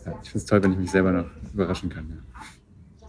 [0.06, 2.10] ja, ich finde es toll, wenn ich mich selber noch überraschen kann.
[2.10, 2.41] Ja.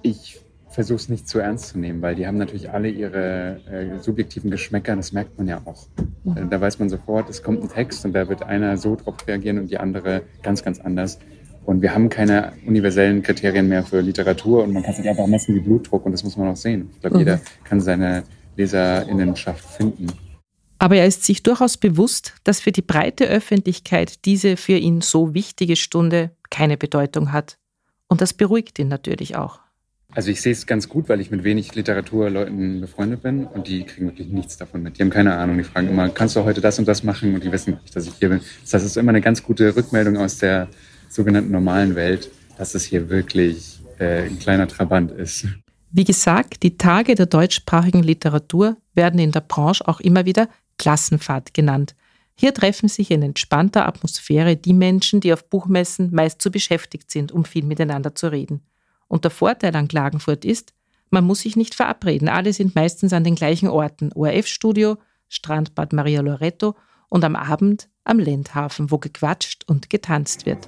[0.03, 0.41] Ich
[0.73, 4.51] versuche es nicht zu ernst zu nehmen, weil die haben natürlich alle ihre äh, subjektiven
[4.51, 5.87] Geschmäcker, das merkt man ja auch.
[6.25, 6.51] Mhm.
[6.51, 9.59] Da weiß man sofort, es kommt ein Text und da wird einer so drauf reagieren
[9.59, 11.19] und die andere ganz, ganz anders.
[11.65, 15.55] Und wir haben keine universellen Kriterien mehr für Literatur und man kann sich einfach messen
[15.55, 16.91] wie Blutdruck und das muss man auch sehen.
[16.95, 17.21] Ich glaube, mhm.
[17.21, 18.25] jeder kann seine
[18.57, 20.09] Leserinnenschaft finden.
[20.79, 25.33] Aber er ist sich durchaus bewusst, dass für die breite Öffentlichkeit diese für ihn so
[25.33, 27.57] wichtige Stunde keine Bedeutung hat.
[28.09, 29.61] Und das beruhigt ihn natürlich auch.
[30.15, 33.85] Also ich sehe es ganz gut, weil ich mit wenig Literaturleuten befreundet bin und die
[33.85, 34.99] kriegen wirklich nichts davon mit.
[34.99, 35.57] Die haben keine Ahnung.
[35.57, 37.35] Die fragen immer, kannst du heute das und das machen?
[37.35, 38.41] Und die wissen nicht, dass ich hier bin.
[38.71, 40.69] Das ist immer eine ganz gute Rückmeldung aus der
[41.09, 45.47] sogenannten normalen Welt, dass es hier wirklich äh, ein kleiner Trabant ist.
[45.91, 50.49] Wie gesagt, die Tage der deutschsprachigen Literatur werden in der Branche auch immer wieder
[50.79, 51.95] Klassenfahrt genannt.
[52.35, 57.31] Hier treffen sich in entspannter Atmosphäre die Menschen, die auf Buchmessen meist zu beschäftigt sind,
[57.31, 58.63] um viel miteinander zu reden.
[59.13, 60.73] Und der Vorteil an Klagenfurt ist,
[61.11, 62.31] man muss sich nicht verabreden.
[62.31, 64.11] Alle sind meistens an den gleichen Orten.
[64.15, 64.97] ORF-Studio,
[65.29, 66.77] Strandbad Maria Loretto
[67.11, 70.67] und am Abend am Lendhafen, wo gequatscht und getanzt wird.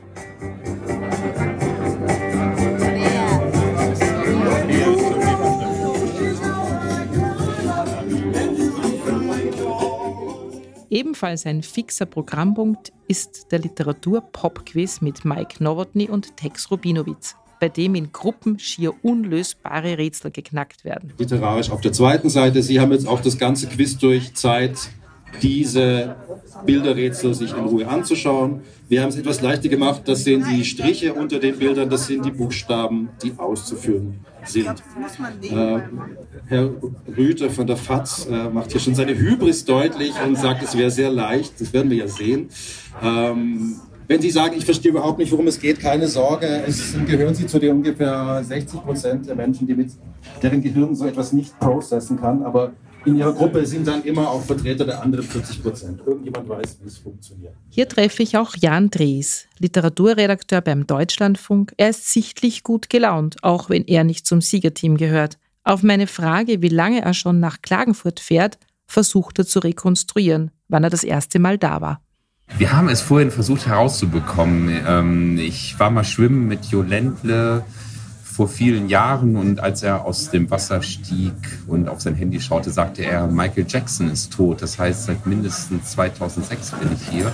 [10.90, 17.94] Ebenfalls ein fixer Programmpunkt ist der Literatur-Pop-Quiz mit Mike Nowotny und Tex Rubinowitz, bei dem
[17.94, 21.14] in Gruppen schier unlösbare Rätsel geknackt werden.
[21.16, 22.62] Literarisch auf der zweiten Seite.
[22.62, 24.90] Sie haben jetzt auch das ganze Quiz durch Zeit,
[25.40, 26.14] diese
[26.66, 28.61] Bilderrätsel sich in Ruhe anzuschauen.
[28.90, 30.03] Wir haben es etwas leichter gemacht.
[30.05, 34.68] Das sind die Striche unter den Bildern, das sind die Buchstaben, die auszuführen sind.
[35.40, 35.81] Äh,
[36.48, 36.70] Herr
[37.16, 40.90] Rüther von der FAZ äh, macht hier schon seine Hybris deutlich und sagt, es wäre
[40.90, 41.59] sehr leicht.
[41.62, 42.50] Das werden wir ja sehen.
[43.03, 46.62] Ähm, wenn Sie sagen, ich verstehe überhaupt nicht, worum es geht, keine Sorge.
[46.67, 49.90] Es gehören Sie zu den ungefähr 60 Prozent der Menschen, die mit
[50.43, 52.43] deren Gehirn so etwas nicht processen kann.
[52.43, 52.73] Aber
[53.05, 56.01] in ihrer Gruppe sind dann immer auch Vertreter der anderen 40 Prozent.
[56.07, 57.55] Irgendjemand weiß, wie es funktioniert.
[57.69, 61.75] Hier treffe ich auch Jan Drees, Literaturredakteur beim Deutschlandfunk.
[61.77, 65.38] Er ist sichtlich gut gelaunt, auch wenn er nicht zum Siegerteam gehört.
[65.64, 70.85] Auf meine Frage, wie lange er schon nach Klagenfurt fährt, versucht er zu rekonstruieren, wann
[70.85, 72.04] er das erste Mal da war.
[72.57, 74.83] Wir haben es vorhin versucht herauszubekommen.
[74.87, 77.64] Ähm, ich war mal schwimmen mit Jo Ländle
[78.22, 81.35] vor vielen Jahren und als er aus dem Wasser stieg
[81.66, 84.62] und auf sein Handy schaute, sagte er, Michael Jackson ist tot.
[84.62, 87.33] Das heißt, seit mindestens 2006 bin ich hier.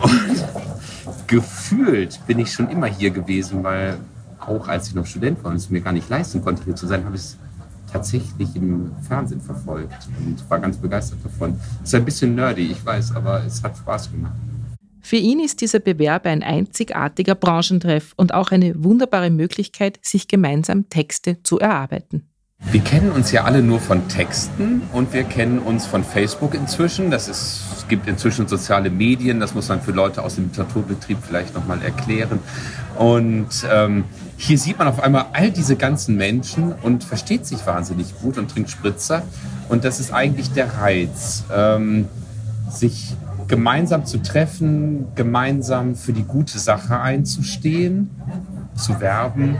[0.00, 0.44] Und
[1.26, 3.98] gefühlt bin ich schon immer hier gewesen, weil
[4.38, 6.86] auch als ich noch Student war und es mir gar nicht leisten konnte, hier zu
[6.86, 7.38] sein, habe ich es
[7.92, 11.58] tatsächlich im Fernsehen verfolgt und war ganz begeistert davon.
[11.82, 14.34] Ist ein bisschen nerdy, ich weiß, aber es hat Spaß gemacht.
[15.00, 20.88] Für ihn ist dieser Bewerb ein einzigartiger Branchentreff und auch eine wunderbare Möglichkeit, sich gemeinsam
[20.88, 22.31] Texte zu erarbeiten.
[22.70, 27.10] Wir kennen uns ja alle nur von Texten und wir kennen uns von Facebook inzwischen.
[27.10, 31.18] Das ist, es gibt inzwischen soziale Medien, das muss man für Leute aus dem Literaturbetrieb
[31.20, 32.38] vielleicht nochmal erklären.
[32.96, 34.04] Und ähm,
[34.36, 38.50] hier sieht man auf einmal all diese ganzen Menschen und versteht sich wahnsinnig gut und
[38.50, 39.22] trinkt Spritzer.
[39.68, 42.08] Und das ist eigentlich der Reiz, ähm,
[42.70, 43.14] sich
[43.48, 48.10] gemeinsam zu treffen, gemeinsam für die gute Sache einzustehen,
[48.74, 49.56] zu werben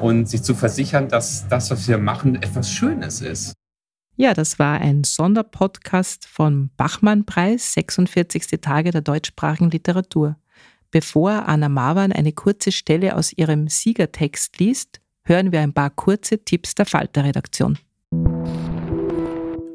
[0.00, 3.54] und sich zu versichern, dass das, was wir machen, etwas Schönes ist.
[4.16, 8.60] Ja, das war ein Sonderpodcast vom Bachmann-Preis, 46.
[8.60, 10.36] Tage der deutschsprachigen Literatur.
[10.90, 16.42] Bevor Anna Marwan eine kurze Stelle aus ihrem Siegertext liest, hören wir ein paar kurze
[16.44, 17.78] Tipps der Falter-Redaktion.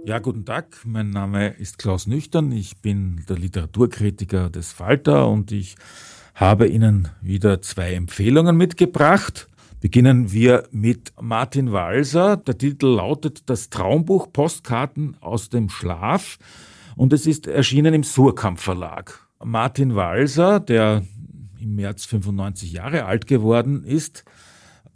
[0.06, 0.76] Ja, guten Tag.
[0.84, 2.52] Mein Name ist Klaus Nüchtern.
[2.52, 5.76] Ich bin der Literaturkritiker des Falter und ich
[6.36, 9.48] habe Ihnen wieder zwei Empfehlungen mitgebracht.
[9.84, 12.38] Beginnen wir mit Martin Walser.
[12.38, 16.40] Der Titel lautet Das Traumbuch Postkarten aus dem Schlaf
[16.96, 19.28] und es ist erschienen im Surkamp Verlag.
[19.44, 21.04] Martin Walser, der
[21.60, 24.24] im März 95 Jahre alt geworden ist,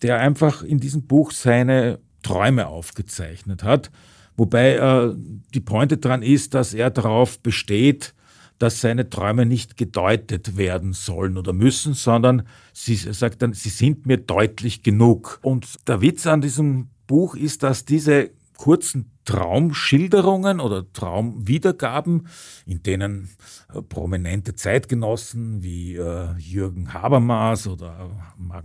[0.04, 3.92] der einfach in diesem Buch seine Träume aufgezeichnet hat
[4.38, 5.16] Wobei äh,
[5.54, 8.14] die Pointe daran ist, dass er darauf besteht,
[8.60, 12.44] dass seine Träume nicht gedeutet werden sollen oder müssen, sondern
[12.74, 15.40] sie sagt dann, sie sind mir deutlich genug.
[15.44, 22.28] Und der Witz an diesem Buch ist, dass diese kurzen Traumschilderungen oder Traumwiedergaben,
[22.66, 23.30] in denen
[23.74, 28.10] äh, prominente Zeitgenossen wie äh, Jürgen Habermas oder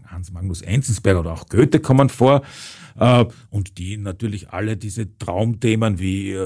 [0.07, 2.43] Hans Magnus Enzensberger oder auch Goethe kommen vor
[2.99, 6.39] äh, und die natürlich alle diese Traumthemen wie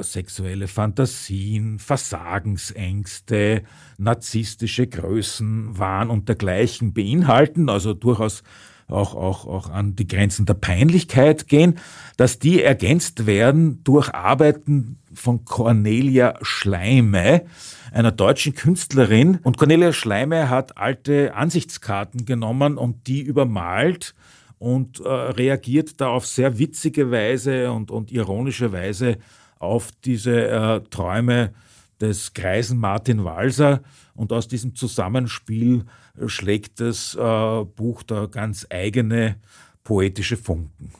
[0.00, 3.62] sexuelle Fantasien, Versagensängste,
[3.96, 8.42] narzisstische Größen, Wahn und dergleichen beinhalten, also durchaus
[8.88, 11.78] auch, auch, auch an die Grenzen der Peinlichkeit gehen,
[12.16, 17.44] dass die ergänzt werden durch Arbeiten von Cornelia Schleime,
[17.92, 19.40] einer deutschen Künstlerin.
[19.42, 24.14] Und Cornelia Schleime hat alte Ansichtskarten genommen und die übermalt
[24.58, 29.18] und äh, reagiert da auf sehr witzige Weise und, und ironische Weise
[29.58, 31.52] auf diese äh, Träume
[32.00, 33.82] des greisen Martin Walser.
[34.14, 35.84] Und aus diesem Zusammenspiel
[36.18, 39.36] äh, schlägt das äh, Buch da ganz eigene
[39.84, 40.92] poetische Funken.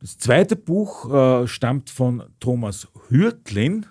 [0.00, 3.86] Das zweite Buch äh, stammt von Thomas Hürtlin,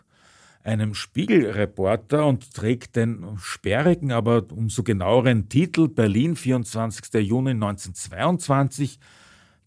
[0.64, 7.14] einem Spiegelreporter und trägt den sperrigen, aber umso genaueren Titel Berlin, 24.
[7.26, 9.00] Juni 1922,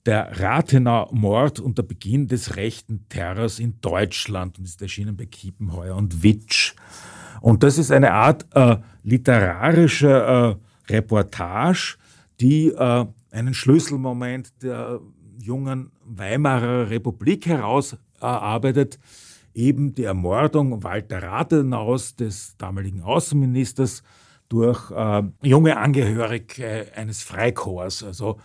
[0.06, 5.26] der Rathenau Mord und der Beginn des rechten Terrors in Deutschland und ist erschienen bei
[5.26, 6.74] Kiepenheuer und Witsch.
[7.40, 10.56] Und das ist eine Art äh, literarischer äh,
[10.92, 11.96] Reportage,
[12.40, 15.00] die äh, einen Schlüsselmoment der
[15.38, 18.98] jungen Weimarer Republik herausarbeitet,
[19.54, 24.02] eben die Ermordung Walter Rathenaus, des damaligen Außenministers,
[24.48, 28.02] durch äh, junge Angehörige eines Freikorps.
[28.02, 28.38] Also,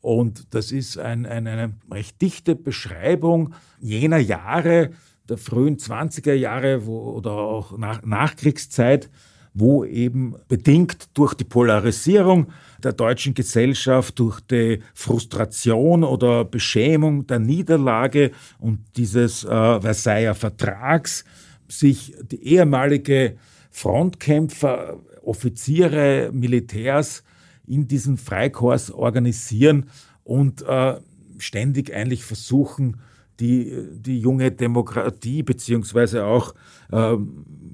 [0.00, 4.90] und das ist ein, ein, eine recht dichte Beschreibung jener Jahre,
[5.28, 9.10] der frühen 20er Jahre wo, oder auch nach, Nachkriegszeit,
[9.52, 17.40] wo eben bedingt durch die Polarisierung der deutschen Gesellschaft, durch die Frustration oder Beschämung der
[17.40, 19.48] Niederlage und dieses äh,
[19.80, 21.24] Versailler Vertrags
[21.68, 23.36] sich die ehemalige
[23.70, 27.22] Frontkämpfer, Offiziere, Militärs
[27.70, 29.86] in diesen Freikorps organisieren
[30.24, 30.96] und äh,
[31.38, 33.00] ständig eigentlich versuchen,
[33.38, 36.54] die, die junge Demokratie beziehungsweise auch
[36.90, 37.16] äh,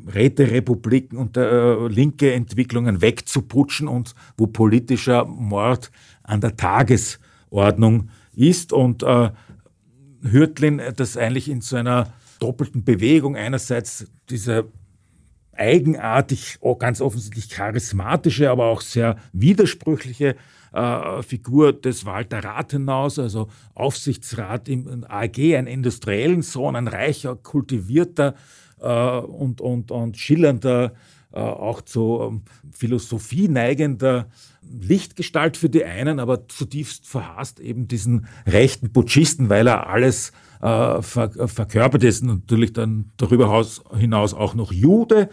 [0.07, 5.91] Räterepubliken und äh, linke Entwicklungen wegzuputschen und wo politischer Mord
[6.23, 8.73] an der Tagesordnung ist.
[8.73, 9.31] Und äh,
[10.23, 14.67] Hürtlin das eigentlich in so einer doppelten Bewegung einerseits diese
[15.59, 20.37] eigenartig, ganz offensichtlich charismatische, aber auch sehr widersprüchliche
[20.73, 28.35] äh, Figur des Walter Rathenhaus, also Aufsichtsrat im AG, ein industriellen Sohn, ein reicher, kultivierter
[28.81, 30.93] äh, und, und, und schillernder,
[31.33, 32.43] äh, auch zu ähm,
[32.73, 34.29] Philosophie neigender
[34.63, 40.33] Lichtgestalt für die einen, aber zutiefst verhasst eben diesen rechten Putschisten, weil er alles
[40.67, 42.25] äh, ver verkörpert ist.
[42.25, 43.65] Natürlich dann darüber
[43.97, 45.29] hinaus auch noch Jude,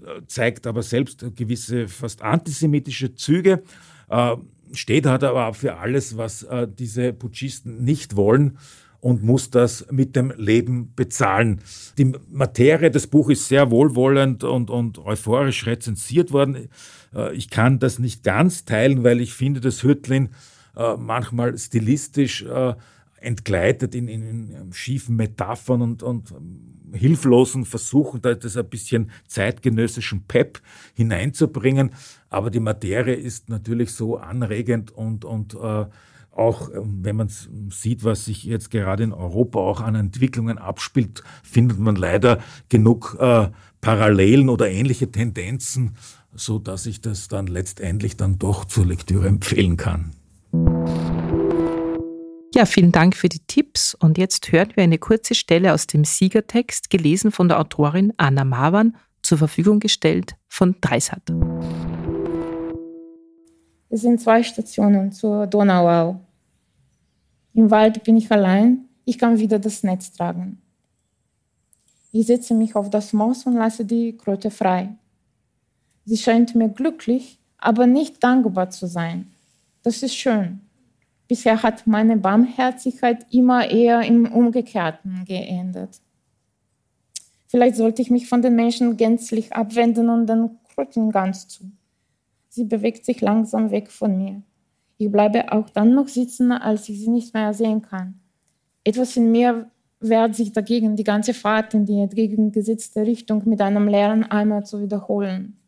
[0.00, 3.62] äh, zeigt aber selbst gewisse fast antisemitische Züge.
[4.08, 4.36] Äh,
[4.72, 6.46] steht hat aber für alles, was
[6.78, 8.56] diese Putschisten nicht wollen
[9.00, 11.60] und muss das mit dem Leben bezahlen.
[11.98, 16.68] Die Materie des Buches ist sehr wohlwollend und, und euphorisch rezensiert worden.
[17.34, 20.28] Ich kann das nicht ganz teilen, weil ich finde, dass Hüttlin
[20.96, 22.44] manchmal stilistisch
[23.20, 26.34] entgleitet in, in, in, schiefen Metaphern und, und
[26.92, 30.60] hilflosen Versuchen, da das ein bisschen zeitgenössischen Pep
[30.94, 31.90] hineinzubringen.
[32.28, 35.86] Aber die Materie ist natürlich so anregend und, und äh,
[36.32, 37.30] auch ähm, wenn man
[37.70, 43.16] sieht, was sich jetzt gerade in Europa auch an Entwicklungen abspielt, findet man leider genug
[43.20, 43.48] äh,
[43.80, 45.96] Parallelen oder ähnliche Tendenzen,
[46.34, 50.12] so dass ich das dann letztendlich dann doch zur Lektüre empfehlen kann.
[52.52, 53.94] Ja, vielen Dank für die Tipps.
[53.94, 58.44] Und jetzt hören wir eine kurze Stelle aus dem Siegertext, gelesen von der Autorin Anna
[58.44, 61.22] Mawan, zur Verfügung gestellt von Dreisat.
[63.88, 66.20] Es sind zwei Stationen zur Donauau.
[67.54, 70.60] Im Wald bin ich allein, ich kann wieder das Netz tragen.
[72.10, 74.96] Ich setze mich auf das Moos und lasse die Kröte frei.
[76.04, 79.30] Sie scheint mir glücklich, aber nicht dankbar zu sein.
[79.82, 80.60] Das ist schön.
[81.30, 86.00] Bisher hat meine Barmherzigkeit immer eher im Umgekehrten geendet.
[87.46, 91.70] Vielleicht sollte ich mich von den Menschen gänzlich abwenden und den Kröten ganz zu.
[92.48, 94.42] Sie bewegt sich langsam weg von mir.
[94.98, 98.18] Ich bleibe auch dann noch sitzen, als ich sie nicht mehr sehen kann.
[98.82, 103.86] Etwas in mir wehrt sich dagegen, die ganze Fahrt in die entgegengesetzte Richtung mit einem
[103.86, 105.59] leeren Eimer zu wiederholen.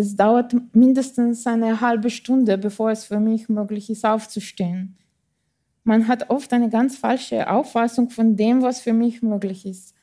[0.00, 4.96] Es dauert mindestens eine halbe Stunde, bevor es für mich möglich ist, aufzustehen.
[5.82, 9.96] Man hat oft eine ganz falsche Auffassung von dem, was für mich möglich ist.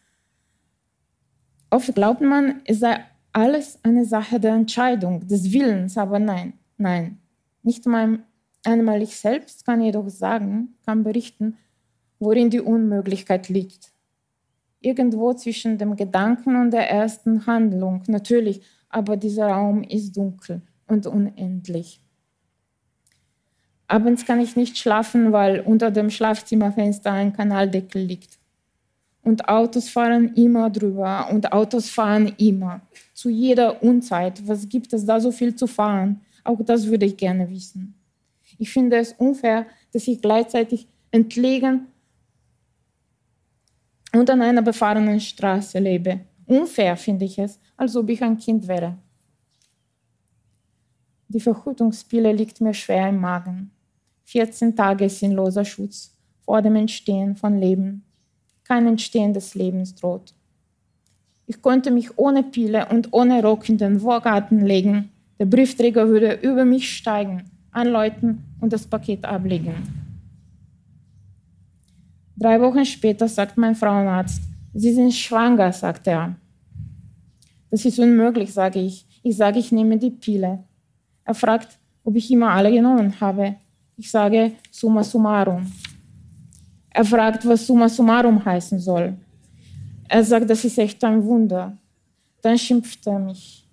[1.69, 7.19] Oft glaubt man, es sei alles eine Sache der Entscheidung, des Willens, aber nein, nein.
[7.63, 8.19] Nicht mal
[8.65, 11.55] einmal ich selbst kann jedoch sagen, kann berichten,
[12.19, 13.93] worin die Unmöglichkeit liegt.
[14.81, 18.62] Irgendwo zwischen dem Gedanken und der ersten Handlung, natürlich,
[18.95, 21.99] aber dieser Raum ist dunkel und unendlich.
[23.88, 28.39] Abends kann ich nicht schlafen, weil unter dem Schlafzimmerfenster ein Kanaldeckel liegt.
[29.21, 32.81] Und Autos fahren immer drüber und Autos fahren immer.
[33.13, 34.47] Zu jeder Unzeit.
[34.47, 36.21] Was gibt es da so viel zu fahren?
[36.45, 37.95] Auch das würde ich gerne wissen.
[38.58, 41.88] Ich finde es unfair, dass ich gleichzeitig entlegen
[44.13, 46.21] und an einer befahrenen Straße lebe.
[46.47, 48.97] Unfair finde ich es, als ob ich ein Kind wäre.
[51.27, 53.71] Die Verhütungspille liegt mir schwer im Magen.
[54.25, 58.03] 14 Tage sinnloser Schutz vor dem Entstehen von Leben.
[58.63, 60.34] Kein Entstehen des Lebens droht.
[61.47, 65.12] Ich konnte mich ohne Pille und ohne Rock in den Vorgarten legen.
[65.38, 69.75] Der Briefträger würde über mich steigen, anläuten und das Paket ablegen.
[72.38, 74.41] Drei Wochen später sagt mein Frauenarzt,
[74.77, 76.35] Sie sind schwanger, sagt er.
[77.71, 79.05] Das ist unmöglich, sage ich.
[79.23, 80.65] Ich sage, ich nehme die Pille.
[81.23, 83.55] Er fragt, ob ich immer alle genommen habe.
[83.95, 85.71] Ich sage summa summarum.
[86.89, 89.15] Er fragt, was summa summarum heißen soll.
[90.09, 91.77] Er sagt, das ist echt ein Wunder.
[92.41, 93.65] Dann schimpft er mich.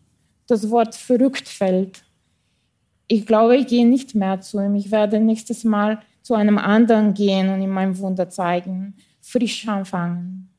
[0.46, 2.04] Das Wort verrückt fällt.
[3.08, 4.76] Ich glaube, ich gehe nicht mehr zu ihm.
[4.76, 8.94] Ich werde nächstes Mal zu einem anderen gehen und ihm mein Wunder zeigen.
[9.20, 10.51] Frisch anfangen.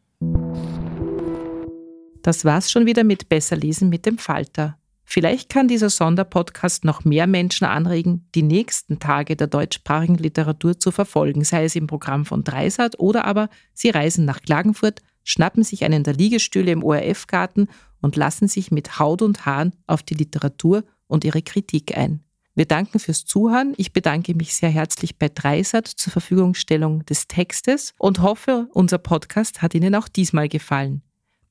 [2.24, 4.78] Das war's schon wieder mit Besser lesen mit dem Falter.
[5.04, 10.92] Vielleicht kann dieser Sonderpodcast noch mehr Menschen anregen, die nächsten Tage der deutschsprachigen Literatur zu
[10.92, 15.84] verfolgen, sei es im Programm von Dreisat oder aber sie reisen nach Klagenfurt, schnappen sich
[15.84, 17.68] einen der Liegestühle im ORF-Garten
[18.02, 22.22] und lassen sich mit Haut und Haaren auf die Literatur und ihre Kritik ein.
[22.56, 23.74] Wir danken fürs Zuhören.
[23.76, 29.62] Ich bedanke mich sehr herzlich bei Dreisat zur Verfügungstellung des Textes und hoffe, unser Podcast
[29.62, 31.02] hat Ihnen auch diesmal gefallen.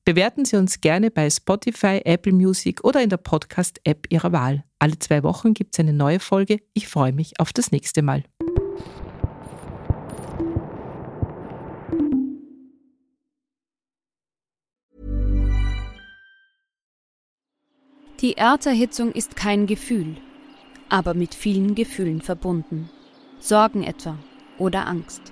[0.05, 4.65] Bewerten Sie uns gerne bei Spotify, Apple Music oder in der Podcast-App Ihrer Wahl.
[4.77, 6.59] Alle zwei Wochen gibt es eine neue Folge.
[6.73, 8.23] Ich freue mich auf das nächste Mal.
[18.19, 20.17] Die Erderhitzung ist kein Gefühl,
[20.89, 22.89] aber mit vielen Gefühlen verbunden.
[23.39, 24.17] Sorgen etwa
[24.57, 25.31] oder Angst.